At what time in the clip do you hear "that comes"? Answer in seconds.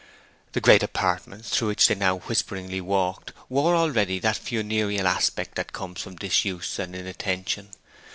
5.57-6.01